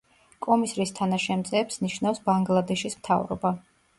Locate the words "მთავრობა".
3.03-3.55